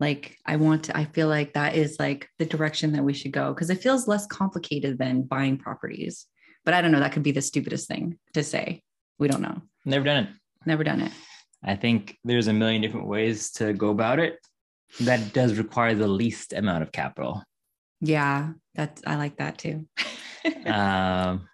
Like, 0.00 0.36
I 0.44 0.56
want 0.56 0.84
to, 0.84 0.96
I 0.96 1.04
feel 1.04 1.28
like 1.28 1.54
that 1.54 1.76
is 1.76 1.96
like 2.00 2.28
the 2.38 2.44
direction 2.44 2.92
that 2.92 3.04
we 3.04 3.14
should 3.14 3.32
go 3.32 3.54
because 3.54 3.70
it 3.70 3.80
feels 3.80 4.08
less 4.08 4.26
complicated 4.26 4.98
than 4.98 5.22
buying 5.22 5.56
properties. 5.56 6.26
But 6.64 6.74
I 6.74 6.82
don't 6.82 6.90
know. 6.90 7.00
That 7.00 7.12
could 7.12 7.22
be 7.22 7.30
the 7.30 7.42
stupidest 7.42 7.86
thing 7.86 8.18
to 8.32 8.42
say. 8.42 8.82
We 9.18 9.28
don't 9.28 9.42
know. 9.42 9.62
Never 9.84 10.04
done 10.04 10.24
it. 10.24 10.30
Never 10.66 10.82
done 10.82 11.00
it. 11.02 11.12
I 11.64 11.76
think 11.76 12.18
there's 12.24 12.46
a 12.48 12.52
million 12.52 12.82
different 12.82 13.06
ways 13.06 13.50
to 13.52 13.72
go 13.72 13.88
about 13.90 14.18
it. 14.18 14.38
That 15.00 15.32
does 15.32 15.54
require 15.58 15.94
the 15.94 16.06
least 16.08 16.52
amount 16.52 16.82
of 16.82 16.92
capital. 16.92 17.42
Yeah, 18.00 18.52
that's 18.74 19.02
I 19.06 19.16
like 19.16 19.36
that 19.38 19.58
too. 19.58 19.86
Um, 20.66 21.48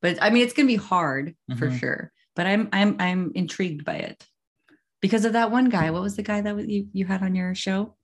but 0.00 0.16
I 0.22 0.30
mean, 0.30 0.42
it's 0.42 0.54
gonna 0.54 0.66
be 0.66 0.76
hard 0.76 1.36
for 1.58 1.68
Mhm. 1.68 1.78
sure. 1.78 2.12
But 2.34 2.46
I'm 2.46 2.70
I'm 2.72 2.96
I'm 2.98 3.30
intrigued 3.34 3.84
by 3.84 3.96
it 3.96 4.26
because 5.02 5.26
of 5.26 5.34
that 5.34 5.50
one 5.50 5.68
guy. 5.68 5.90
What 5.90 6.00
was 6.00 6.16
the 6.16 6.22
guy 6.22 6.40
that 6.40 6.68
you 6.68 6.88
you 6.94 7.04
had 7.04 7.22
on 7.22 7.34
your 7.34 7.54
show? 7.54 7.94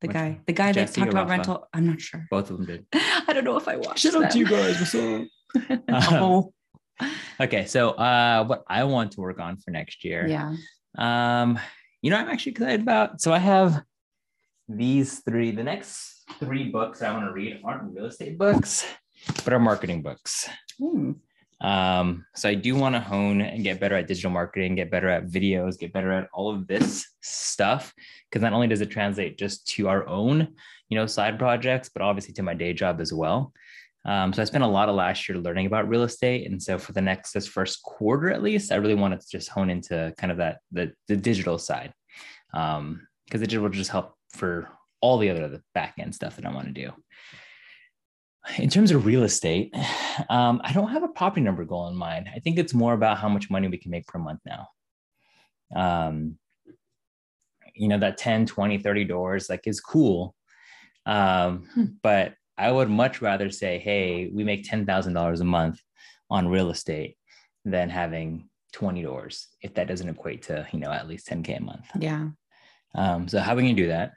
The 0.00 0.06
Which 0.08 0.14
guy, 0.14 0.28
one? 0.30 0.40
the 0.46 0.52
guy 0.54 0.72
that 0.72 0.94
talked 0.94 1.10
about 1.12 1.28
Rafa? 1.28 1.30
rental. 1.36 1.68
I'm 1.74 1.86
not 1.86 2.00
sure. 2.00 2.26
both 2.30 2.48
of 2.50 2.56
them 2.56 2.66
did. 2.66 2.86
I 2.94 3.32
don't 3.34 3.44
know 3.44 3.58
if 3.58 3.68
I 3.68 3.76
watched. 3.76 3.98
Shout 3.98 4.24
out 4.24 4.30
to 4.30 4.38
you 4.38 4.46
guys. 4.48 4.80
What's 4.80 4.94
up? 5.70 5.82
oh, 6.14 6.54
Okay, 7.40 7.64
so 7.66 7.90
uh, 7.90 8.44
what 8.44 8.64
I 8.68 8.84
want 8.84 9.12
to 9.12 9.20
work 9.20 9.40
on 9.40 9.56
for 9.56 9.70
next 9.70 10.04
year. 10.04 10.26
yeah. 10.26 10.54
Um, 10.98 11.58
you 12.02 12.10
know, 12.10 12.16
I'm 12.16 12.28
actually 12.28 12.52
excited 12.52 12.80
about. 12.80 13.20
So 13.20 13.32
I 13.32 13.38
have 13.38 13.82
these 14.68 15.20
three. 15.20 15.50
The 15.50 15.64
next 15.64 16.24
three 16.38 16.64
books 16.68 17.02
I 17.02 17.12
want 17.12 17.26
to 17.26 17.32
read 17.32 17.60
aren't 17.64 17.94
real 17.94 18.06
estate 18.06 18.38
books, 18.38 18.86
but 19.44 19.52
are 19.52 19.58
marketing 19.58 20.02
books. 20.02 20.48
Hmm. 20.78 21.12
Um, 21.60 22.24
so 22.34 22.48
I 22.48 22.54
do 22.54 22.74
want 22.74 22.94
to 22.94 23.00
hone 23.00 23.42
and 23.42 23.62
get 23.62 23.80
better 23.80 23.94
at 23.94 24.06
digital 24.06 24.30
marketing, 24.30 24.76
get 24.76 24.90
better 24.90 25.10
at 25.10 25.26
videos, 25.26 25.78
get 25.78 25.92
better 25.92 26.10
at 26.12 26.28
all 26.32 26.54
of 26.54 26.66
this 26.66 27.06
stuff. 27.20 27.92
Because 28.28 28.42
not 28.42 28.54
only 28.54 28.66
does 28.66 28.80
it 28.80 28.90
translate 28.90 29.36
just 29.36 29.66
to 29.68 29.88
our 29.88 30.06
own, 30.06 30.54
you 30.88 30.96
know, 30.96 31.06
side 31.06 31.38
projects, 31.38 31.90
but 31.90 32.02
obviously 32.02 32.32
to 32.34 32.42
my 32.42 32.54
day 32.54 32.72
job 32.72 33.00
as 33.00 33.12
well. 33.12 33.52
Um, 34.04 34.32
so 34.32 34.40
I 34.40 34.46
spent 34.46 34.64
a 34.64 34.68
lot 34.68 34.88
of 34.88 34.94
last 34.94 35.28
year 35.28 35.36
learning 35.38 35.66
about 35.66 35.88
real 35.88 36.04
estate, 36.04 36.50
and 36.50 36.62
so 36.62 36.78
for 36.78 36.92
the 36.92 37.02
next 37.02 37.32
this 37.32 37.46
first 37.46 37.82
quarter 37.82 38.30
at 38.30 38.42
least, 38.42 38.72
I 38.72 38.76
really 38.76 38.94
wanted 38.94 39.20
to 39.20 39.28
just 39.28 39.50
hone 39.50 39.68
into 39.68 40.14
kind 40.16 40.30
of 40.30 40.38
that 40.38 40.60
the 40.72 40.92
the 41.08 41.16
digital 41.16 41.58
side, 41.58 41.92
um, 42.54 43.06
because 43.26 43.40
the 43.40 43.46
digital 43.46 43.64
will 43.64 43.70
just 43.70 43.90
help 43.90 44.14
for 44.34 44.68
all 45.02 45.18
the 45.18 45.30
other 45.30 45.48
the 45.48 45.62
back 45.74 45.94
end 45.98 46.14
stuff 46.14 46.36
that 46.36 46.46
I 46.46 46.52
want 46.54 46.66
to 46.66 46.72
do. 46.72 46.92
In 48.58 48.70
terms 48.70 48.90
of 48.90 49.04
real 49.04 49.22
estate, 49.22 49.74
um, 50.30 50.62
I 50.64 50.72
don't 50.72 50.90
have 50.90 51.02
a 51.02 51.08
property 51.08 51.42
number 51.42 51.64
goal 51.64 51.88
in 51.88 51.94
mind. 51.94 52.28
I 52.34 52.38
think 52.38 52.58
it's 52.58 52.72
more 52.72 52.94
about 52.94 53.18
how 53.18 53.28
much 53.28 53.50
money 53.50 53.68
we 53.68 53.76
can 53.76 53.90
make 53.90 54.06
per 54.06 54.18
month 54.18 54.40
now. 54.46 54.68
Um, 55.76 56.38
you 57.74 57.88
know, 57.88 57.98
that 57.98 58.16
10, 58.16 58.46
20, 58.46 58.78
30 58.78 59.04
doors 59.04 59.48
like 59.50 59.66
is 59.66 59.80
cool. 59.80 60.34
Um, 61.06 61.68
Hmm. 61.74 61.84
but 62.02 62.34
I 62.60 62.70
would 62.70 62.90
much 62.90 63.22
rather 63.22 63.50
say, 63.50 63.78
hey, 63.78 64.30
we 64.32 64.44
make 64.44 64.68
$10,000 64.68 65.40
a 65.40 65.44
month 65.44 65.80
on 66.28 66.46
real 66.46 66.70
estate 66.70 67.16
than 67.64 67.88
having 67.88 68.48
20 68.74 69.02
doors 69.02 69.48
if 69.62 69.74
that 69.74 69.88
doesn't 69.88 70.08
equate 70.08 70.42
to, 70.42 70.66
you 70.72 70.78
know, 70.78 70.92
at 70.92 71.08
least 71.08 71.26
10K 71.26 71.58
a 71.58 71.62
month. 71.62 71.86
Yeah. 71.98 72.28
Um, 72.94 73.28
so 73.28 73.40
how 73.40 73.56
we 73.56 73.66
can 73.66 73.76
do 73.76 73.88
that 73.88 74.12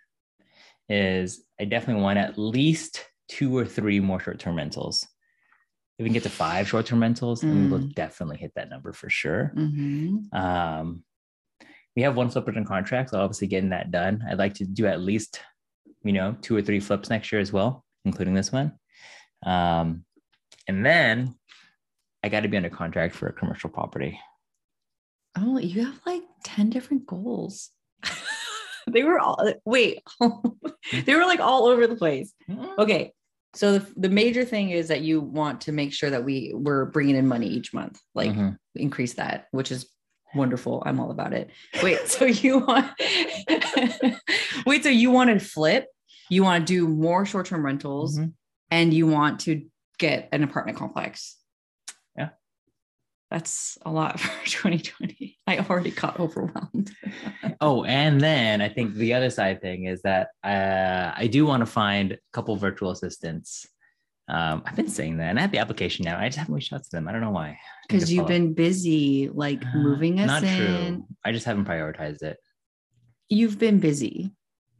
is 0.89 1.43
I 1.59 1.65
definitely 1.65 2.03
want 2.03 2.19
at 2.19 2.37
least 2.37 3.05
two 3.29 3.57
or 3.57 3.65
three 3.65 3.99
more 4.01 4.19
short-term 4.19 4.57
rentals. 4.57 5.07
If 5.97 6.03
we 6.03 6.09
can 6.09 6.13
get 6.13 6.23
to 6.23 6.29
five 6.29 6.67
short-term 6.67 7.01
rentals, 7.01 7.41
then 7.41 7.63
we 7.63 7.69
will 7.69 7.87
definitely 7.95 8.37
hit 8.37 8.51
that 8.55 8.69
number 8.69 8.91
for 8.93 9.09
sure. 9.09 9.53
hmm 9.55 10.17
Um, 10.33 11.03
we 11.95 12.01
have 12.01 12.15
one 12.15 12.29
flip 12.29 12.47
in 12.49 12.65
contract, 12.65 13.11
so 13.11 13.21
obviously 13.21 13.47
getting 13.47 13.69
that 13.69 13.91
done. 13.91 14.23
I'd 14.27 14.39
like 14.39 14.55
to 14.55 14.65
do 14.65 14.87
at 14.87 14.99
least, 14.99 15.39
you 16.03 16.11
know, 16.11 16.35
two 16.41 16.55
or 16.55 16.61
three 16.61 16.79
flips 16.79 17.09
next 17.09 17.31
year 17.31 17.39
as 17.39 17.53
well, 17.53 17.82
including 18.05 18.33
this 18.33 18.51
one. 18.51 18.73
Um, 19.45 20.05
and 20.67 20.85
then 20.85 21.35
I 22.23 22.29
got 22.29 22.41
to 22.41 22.47
be 22.47 22.57
under 22.57 22.69
contract 22.69 23.15
for 23.15 23.27
a 23.27 23.33
commercial 23.33 23.69
property. 23.69 24.19
Oh, 25.37 25.57
you 25.57 25.85
have 25.85 25.99
like 26.05 26.21
10 26.43 26.69
different 26.69 27.05
goals. 27.05 27.71
they 28.87 29.03
were 29.03 29.19
all, 29.19 29.51
wait, 29.65 30.01
they 31.05 31.15
were 31.15 31.25
like 31.25 31.39
all 31.39 31.65
over 31.65 31.87
the 31.87 31.95
place. 31.95 32.33
Okay. 32.77 33.11
So 33.55 33.77
the, 33.77 33.93
the 33.97 34.09
major 34.09 34.45
thing 34.45 34.71
is 34.71 34.87
that 34.87 35.01
you 35.01 35.21
want 35.21 35.61
to 35.61 35.71
make 35.71 35.93
sure 35.93 36.09
that 36.09 36.23
we 36.23 36.53
we're 36.55 36.85
bringing 36.85 37.15
in 37.15 37.27
money 37.27 37.47
each 37.47 37.71
month, 37.73 37.99
like 38.15 38.31
Mhm. 38.31 38.57
increase 38.75 39.13
that, 39.13 39.45
which 39.51 39.71
is 39.71 39.87
wonderful. 40.33 40.81
I'm 40.85 40.99
all 40.99 41.11
about 41.11 41.33
it. 41.33 41.51
Wait, 41.83 41.99
so 42.07 42.25
you 42.25 42.59
want, 42.59 42.91
wait, 44.65 44.83
so 44.83 44.89
you 44.89 45.11
want 45.11 45.29
to 45.29 45.39
flip, 45.45 45.85
you 46.33 46.43
want 46.43 46.65
to 46.67 46.73
do 46.73 46.87
more 46.87 47.25
short-term 47.25 47.63
rentals 47.65 48.17
Mhm. 48.17 48.33
and 48.71 48.93
you 48.93 49.07
want 49.07 49.39
to 49.41 49.65
get 49.99 50.29
an 50.31 50.43
apartment 50.43 50.77
complex. 50.77 51.37
Yeah. 52.17 52.29
That's 53.31 53.77
a 53.85 53.91
lot 53.91 54.19
for 54.19 54.45
2020. 54.45 55.37
I 55.47 55.59
already 55.59 55.91
got 55.91 56.19
overwhelmed. 56.19 56.91
Oh, 57.61 57.85
and 57.85 58.19
then 58.19 58.59
I 58.61 58.67
think 58.67 58.95
the 58.95 59.13
other 59.13 59.29
side 59.29 59.61
thing 59.61 59.85
is 59.85 60.01
that 60.01 60.29
uh, 60.43 61.13
I 61.15 61.27
do 61.27 61.45
want 61.45 61.61
to 61.61 61.65
find 61.65 62.11
a 62.13 62.17
couple 62.33 62.53
virtual 62.57 62.91
assistants. 62.91 63.65
Um, 64.27 64.63
I've 64.65 64.75
been 64.75 64.89
saying 64.89 65.17
that, 65.17 65.29
and 65.29 65.39
I 65.39 65.43
have 65.43 65.51
the 65.51 65.59
application 65.59 66.03
now. 66.03 66.19
I 66.19 66.27
just 66.27 66.39
haven't 66.39 66.55
reached 66.55 66.73
out 66.73 66.83
to 66.83 66.89
them. 66.91 67.07
I 67.07 67.13
don't 67.13 67.21
know 67.21 67.31
why. 67.31 67.47
I 67.47 67.49
need 67.51 67.55
to 67.55 67.87
Because 67.87 68.11
you've 68.13 68.27
been 68.27 68.53
busy 68.53 69.29
like 69.29 69.63
Uh, 69.65 69.77
moving 69.77 70.19
us 70.19 70.27
Not 70.27 70.43
in. 70.43 70.57
true. 70.57 71.07
I 71.23 71.31
just 71.31 71.45
haven't 71.45 71.63
prioritized 71.65 72.21
it. 72.23 72.37
You've 73.29 73.57
been 73.59 73.79
busy. 73.79 74.31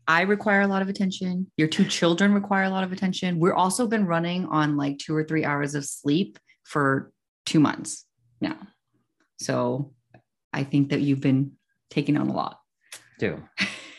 I 0.08 0.22
require 0.22 0.62
a 0.62 0.68
lot 0.68 0.82
of 0.82 0.90
attention. 0.90 1.50
Your 1.58 1.68
two 1.68 1.86
children 1.86 2.34
require 2.34 2.64
a 2.64 2.70
lot 2.70 2.84
of 2.84 2.92
attention. 2.92 3.40
We're 3.40 3.54
also 3.54 3.88
been 3.88 4.06
running 4.06 4.46
on 4.48 4.76
like 4.78 4.98
two 4.98 5.16
or 5.16 5.24
three 5.24 5.46
hours 5.46 5.76
of 5.76 5.86
sleep 5.86 6.38
for 6.66 7.12
two 7.46 7.60
months 7.60 8.06
now. 8.42 8.58
So 9.40 9.94
I 10.52 10.64
think 10.64 10.90
that 10.90 11.02
you've 11.02 11.22
been 11.22 11.54
taking 11.90 12.18
on 12.18 12.28
a 12.28 12.34
lot. 12.34 12.60
too. 13.20 13.42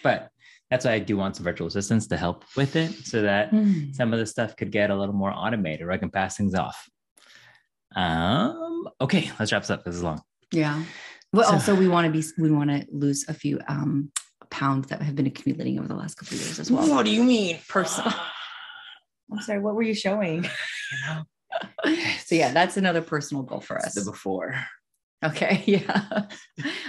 But 0.02 0.28
that's 0.70 0.84
why 0.84 0.92
I 0.92 0.98
do 0.98 1.16
want 1.16 1.36
some 1.36 1.44
virtual 1.44 1.66
assistants 1.68 2.06
to 2.08 2.16
help 2.16 2.44
with 2.56 2.76
it 2.76 2.92
so 3.06 3.22
that 3.22 3.50
some 3.92 4.12
of 4.12 4.18
the 4.18 4.26
stuff 4.26 4.56
could 4.56 4.70
get 4.72 4.90
a 4.90 4.94
little 4.96 5.14
more 5.14 5.32
automated 5.32 5.82
or 5.86 5.92
I 5.92 5.98
can 5.98 6.10
pass 6.10 6.36
things 6.36 6.54
off. 6.54 6.88
Um, 7.96 8.88
okay, 9.00 9.30
let's 9.38 9.52
wrap 9.52 9.62
this 9.62 9.70
up. 9.70 9.84
This 9.84 9.94
is 9.94 10.02
long. 10.02 10.20
Yeah. 10.52 10.82
Well, 11.32 11.46
So- 11.46 11.52
also 11.54 11.74
we 11.74 11.88
want 11.88 12.06
to 12.06 12.12
be 12.12 12.26
we 12.38 12.50
want 12.50 12.70
to 12.70 12.86
lose 12.90 13.24
a 13.28 13.34
few 13.34 13.60
um 13.68 14.10
pounds 14.50 14.88
that 14.88 15.02
have 15.02 15.14
been 15.16 15.26
accumulating 15.26 15.78
over 15.78 15.88
the 15.88 15.94
last 15.94 16.16
couple 16.16 16.36
of 16.36 16.42
years 16.42 16.58
as 16.58 16.70
well. 16.70 16.88
What 16.88 17.04
do 17.04 17.10
you 17.10 17.22
mean? 17.24 17.58
Personal. 17.68 18.12
I'm 19.32 19.40
sorry, 19.40 19.60
what 19.60 19.74
were 19.74 19.82
you 19.82 19.94
showing? 19.94 20.46
So 22.26 22.34
yeah, 22.34 22.50
that's 22.52 22.76
another 22.76 23.00
personal 23.00 23.44
goal 23.44 23.60
for 23.60 23.76
us. 23.78 23.94
the 23.94 24.04
before. 24.10 24.56
Okay, 25.24 25.62
yeah. 25.66 26.26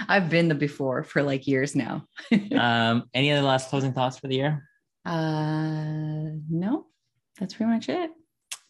I've 0.08 0.28
been 0.28 0.48
the 0.48 0.54
before 0.56 1.04
for 1.04 1.22
like 1.22 1.46
years 1.46 1.76
now. 1.76 2.04
Um, 2.52 3.04
any 3.14 3.30
other 3.30 3.46
last 3.46 3.70
closing 3.70 3.92
thoughts 3.92 4.18
for 4.18 4.26
the 4.28 4.36
year? 4.36 4.68
Uh 5.04 6.34
no, 6.50 6.86
that's 7.38 7.54
pretty 7.54 7.70
much 7.70 7.88
it. 7.88 8.10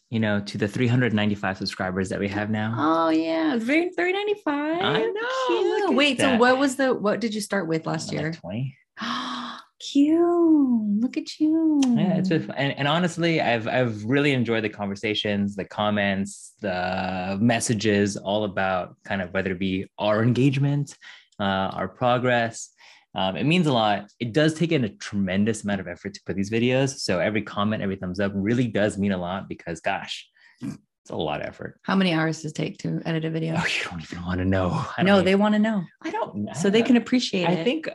You 0.09 0.21
know, 0.21 0.39
to 0.39 0.57
the 0.57 0.67
395 0.69 1.57
subscribers 1.57 2.07
that 2.09 2.19
we 2.19 2.29
have 2.29 2.49
now. 2.49 2.73
Oh 2.77 3.09
yeah, 3.09 3.59
three 3.59 3.89
three 3.89 4.13
ninety 4.13 4.35
five. 4.35 4.81
I 4.81 4.99
know, 5.01 5.61
look 5.61 5.89
at 5.89 5.95
Wait, 5.95 6.19
so 6.19 6.37
what 6.37 6.57
was 6.57 6.77
the 6.77 6.93
what 6.93 7.19
did 7.19 7.33
you 7.35 7.41
start 7.41 7.67
with 7.67 7.85
last 7.85 8.13
Like 8.13 8.21
year? 8.21 8.31
20. 8.31 8.77
Cute. 9.79 11.01
Look 11.01 11.17
at 11.17 11.39
you. 11.39 11.81
Yeah, 11.85 12.17
it's 12.17 12.29
been 12.29 12.47
fun. 12.47 12.55
And, 12.55 12.77
and 12.79 12.87
honestly, 12.87 13.41
I've 13.41 13.67
I've 13.67 14.03
really 14.05 14.31
enjoyed 14.33 14.63
the 14.63 14.69
conversations, 14.69 15.55
the 15.55 15.65
comments, 15.65 16.53
the 16.61 17.37
messages, 17.39 18.17
all 18.17 18.45
about 18.45 18.95
kind 19.03 19.21
of 19.21 19.33
whether 19.33 19.51
it 19.51 19.59
be 19.59 19.87
our 19.99 20.23
engagement, 20.23 20.97
uh, 21.39 21.43
our 21.43 21.87
progress. 21.87 22.69
Um, 23.15 23.35
it 23.35 23.45
means 23.45 23.65
a 23.67 23.73
lot. 23.73 24.11
It 24.19 24.31
does 24.33 24.53
take 24.53 24.71
in 24.71 24.83
a 24.83 24.89
tremendous 24.89 25.63
amount 25.63 25.81
of 25.81 25.87
effort 25.87 26.13
to 26.13 26.21
put 26.25 26.35
these 26.35 26.51
videos. 26.51 26.99
So 26.99 27.19
every 27.19 27.41
comment, 27.41 27.81
every 27.81 27.95
thumbs 27.95 28.19
up 28.19 28.31
really 28.35 28.67
does 28.67 28.97
mean 28.97 29.11
a 29.11 29.17
lot 29.17 29.49
because, 29.49 29.79
gosh, 29.81 30.27
It's 30.61 31.09
a 31.09 31.15
lot 31.15 31.41
of 31.41 31.47
effort. 31.47 31.79
How 31.83 31.95
many 31.95 32.13
hours 32.13 32.41
does 32.41 32.51
it 32.51 32.55
take 32.55 32.77
to 32.79 33.01
edit 33.05 33.25
a 33.25 33.29
video? 33.31 33.55
Oh, 33.57 33.65
you 33.65 33.89
don't 33.89 34.01
even 34.01 34.23
want 34.23 34.39
to 34.39 34.45
know. 34.45 34.85
I 34.97 35.03
no, 35.03 35.15
even- 35.15 35.25
they 35.25 35.35
want 35.35 35.55
to 35.55 35.59
know 35.59 35.83
I 36.03 36.11
don't. 36.11 36.53
So 36.55 36.69
they 36.69 36.81
can 36.83 36.97
appreciate 36.97 37.47
I 37.47 37.53
it. 37.53 37.63
think. 37.63 37.89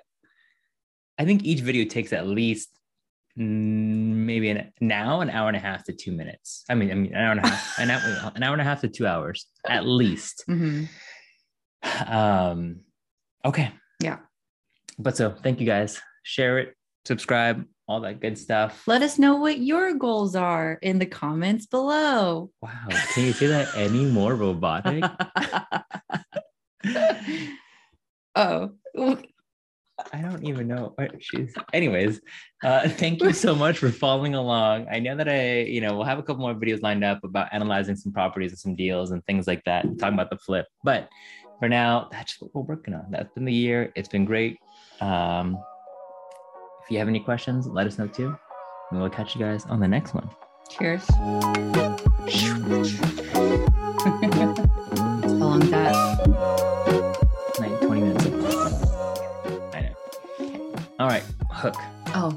I 1.19 1.25
think 1.25 1.45
each 1.45 1.61
video 1.61 1.85
takes 1.85 2.13
at 2.15 2.27
least 2.27 2.71
mm, 3.39 3.45
maybe 3.45 4.49
an 4.49 4.73
now 4.81 5.21
an 5.21 5.29
hour 5.31 5.47
and 5.49 5.57
a 5.57 5.61
half 5.61 5.85
to 5.85 5.93
two 5.93 6.11
minutes. 6.11 6.65
I 6.71 6.75
mean, 6.75 6.91
I 6.91 6.95
mean 6.95 7.15
an 7.15 7.23
hour 7.23 7.31
and 7.33 7.41
a 7.41 7.47
half, 7.49 7.79
an 7.79 7.91
hour, 7.91 8.33
an 8.35 8.43
hour 8.43 8.53
and 8.55 8.61
a 8.63 8.65
half 8.65 8.81
to 8.81 8.89
two 8.89 9.07
hours 9.07 9.47
at 9.69 9.87
least. 9.87 10.45
Mhm. 10.49 10.89
Um, 12.07 12.81
okay. 13.45 13.73
Yeah. 14.01 14.19
But 14.99 15.17
so 15.17 15.31
thank 15.31 15.61
you 15.61 15.67
guys. 15.67 16.01
Share 16.23 16.59
it, 16.59 16.77
subscribe, 17.05 17.65
all 17.89 18.01
that 18.01 18.21
good 18.21 18.39
stuff. 18.39 18.85
Let 18.87 19.03
us 19.03 19.19
know 19.19 19.37
what 19.37 19.59
your 19.59 19.95
goals 19.95 20.37
are 20.37 20.79
in 20.83 20.99
the 20.99 21.07
comments 21.07 21.67
below. 21.67 22.51
Wow. 22.61 22.87
Can 23.15 23.25
you 23.25 23.33
say 23.33 23.49
that 23.49 23.75
any 23.77 24.05
more 24.05 24.35
robotic? 24.35 25.05
oh, 28.35 28.73
I 30.13 30.21
don't 30.21 30.45
even 30.45 30.69
know. 30.69 30.95
She's 31.21 31.55
anyways. 31.73 32.21
Uh, 32.63 32.89
thank 32.89 33.23
you 33.23 33.33
so 33.33 33.55
much 33.55 33.79
for 33.79 33.91
following 33.91 34.35
along. 34.35 34.87
I 34.91 34.99
know 34.99 35.17
that 35.17 35.29
I, 35.29 35.61
you 35.61 35.81
know, 35.81 35.95
we'll 35.95 36.05
have 36.05 36.19
a 36.19 36.23
couple 36.23 36.43
more 36.43 36.55
videos 36.55 36.83
lined 36.83 37.05
up 37.05 37.23
about 37.25 37.49
analyzing 37.53 37.97
some 37.97 38.13
properties 38.13 38.53
and 38.53 38.59
some 38.59 38.75
deals 38.75 39.11
and 39.11 39.25
things 39.27 39.47
like 39.47 39.63
that, 39.65 39.85
talking 39.99 40.15
about 40.15 40.31
the 40.31 40.39
flip. 40.39 40.67
But 40.83 41.09
for 41.59 41.69
now, 41.69 42.09
that's 42.11 42.41
what 42.41 42.55
we're 42.55 42.63
working 42.63 42.95
on. 42.95 43.07
That's 43.11 43.33
been 43.35 43.45
the 43.45 43.53
year. 43.53 43.93
It's 43.95 44.09
been 44.09 44.25
great. 44.25 44.59
Um, 45.01 45.59
if 46.85 46.91
you 46.91 46.99
have 46.99 47.09
any 47.09 47.21
questions, 47.21 47.67
let 47.67 47.87
us 47.87 47.99
know 47.99 48.07
too. 48.07 48.37
And 48.91 49.01
we'll 49.01 49.11
catch 49.11 49.35
you 49.35 49.41
guys 49.41 49.65
on 49.67 49.81
the 49.81 49.89
next 49.89 50.15
one. 50.15 50.29
cheers. 50.69 51.05
How 55.23 55.29
long 55.49 55.61
that? 55.71 55.95
Like 57.59 57.81
20 57.81 58.01
minutes. 58.03 58.27
I 59.75 59.81
know. 59.81 59.95
All 61.01 61.09
right, 61.09 61.25
hook. 61.51 61.75
Oh, 62.15 62.37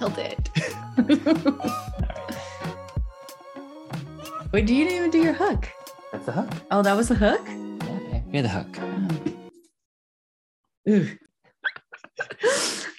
nailed 0.00 0.18
it. 0.18 0.50
All 0.98 1.04
right. 1.04 1.64
Wait, 4.52 4.66
do 4.66 4.74
you 4.74 4.84
didn't 4.84 4.98
even 4.98 5.10
do 5.10 5.22
your 5.22 5.32
hook? 5.32 5.68
That's 6.12 6.26
the 6.26 6.32
hook. 6.32 6.50
Oh, 6.70 6.82
that 6.82 6.94
was 6.96 7.08
the 7.08 7.14
hook. 7.16 7.40
Yeah. 7.46 8.20
You're 8.30 8.42
the 8.42 8.48
hook. 8.48 8.76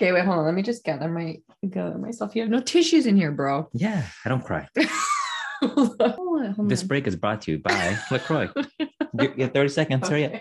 Okay, 0.05 0.13
wait, 0.13 0.25
hold 0.25 0.39
on. 0.39 0.45
Let 0.45 0.53
me 0.53 0.62
just 0.62 0.83
gather 0.83 1.07
my 1.09 1.38
gather 1.67 1.97
myself. 1.97 2.35
You 2.35 2.43
have 2.43 2.51
no 2.51 2.59
tissues 2.62 3.05
in 3.07 3.15
here, 3.15 3.31
bro. 3.31 3.67
Yeah, 3.74 4.03
I 4.24 4.29
don't 4.29 4.43
cry. 4.43 4.67
hold 5.63 6.00
on, 6.01 6.53
hold 6.53 6.69
This 6.69 6.81
on. 6.81 6.88
break 6.88 7.07
is 7.07 7.15
brought 7.15 7.41
to 7.43 7.51
you 7.51 7.59
by 7.59 7.97
LaCroix. 8.12 8.50
You 8.79 9.33
you 9.35 9.43
have 9.45 9.53
30 9.53 9.69
seconds. 9.69 10.07
Hurry 10.07 10.25
up. 10.25 10.33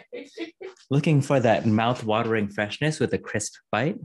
Looking 0.90 1.23
for 1.23 1.40
that 1.40 1.64
mouth-watering 1.64 2.49
freshness 2.50 3.00
with 3.00 3.14
a 3.14 3.18
crisp 3.18 3.54
bite? 3.73 3.97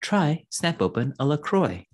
Try 0.00 0.44
Snap 0.48 0.80
Open 0.80 1.12
a 1.18 1.26
LaCroix. 1.26 1.84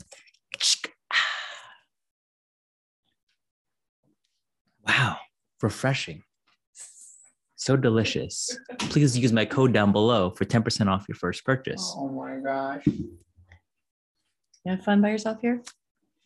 Wow, 4.87 5.17
refreshing. 5.61 6.23
So 7.67 7.75
delicious. 7.75 8.57
Please 8.79 9.19
use 9.19 9.33
my 9.33 9.45
code 9.45 9.73
down 9.73 9.91
below 9.91 10.31
for 10.31 10.45
10% 10.45 10.87
off 10.87 11.05
your 11.09 11.17
first 11.17 11.45
purchase. 11.45 11.97
Oh 11.97 12.09
my 12.09 12.37
gosh. 12.37 12.87
You 12.87 13.19
have 14.67 14.85
fun 14.85 15.03
by 15.03 15.09
yourself 15.09 15.41
here? 15.41 15.61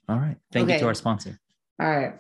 All 0.07 0.19
right. 0.19 0.37
Thank 0.53 0.69
you 0.69 0.79
to 0.79 0.87
our 0.87 0.93
sponsor. 0.93 1.41
All 1.81 1.89
right. 1.89 2.13